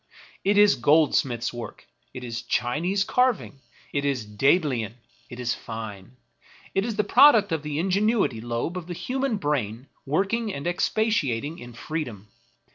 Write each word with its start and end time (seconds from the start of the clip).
It 0.43 0.57
is 0.57 0.73
goldsmith's 0.73 1.53
work; 1.53 1.85
it 2.11 2.23
is 2.23 2.41
Chinese 2.41 3.03
carving; 3.03 3.59
it 3.93 4.03
is 4.03 4.25
Daedalian; 4.25 4.95
it 5.29 5.39
is 5.39 5.53
fine. 5.53 6.17
It 6.73 6.83
is 6.83 6.95
the 6.95 7.03
product 7.03 7.51
of 7.51 7.61
the 7.61 7.77
ingenuity 7.77 8.41
lobe 8.41 8.77
of 8.77 8.87
the 8.87 8.95
human 8.95 9.37
brain 9.37 9.89
working 10.07 10.51
and 10.55 10.65
expatiating 10.65 11.59
in 11.59 11.73
free 11.73 12.05
dom. 12.05 12.29